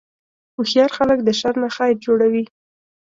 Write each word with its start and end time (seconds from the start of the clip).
هوښیار 0.55 0.91
خلک 0.97 1.19
د 1.23 1.29
شر 1.39 1.53
نه 1.63 1.69
خیر 1.75 1.95
جوړوي. 2.05 2.43